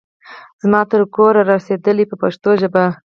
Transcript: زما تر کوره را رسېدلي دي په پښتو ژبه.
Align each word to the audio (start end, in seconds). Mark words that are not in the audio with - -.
زما 0.61 0.81
تر 0.91 1.01
کوره 1.15 1.41
را 1.43 1.45
رسېدلي 1.55 2.03
دي 2.05 2.09
په 2.09 2.15
پښتو 2.21 2.49
ژبه. 2.61 2.85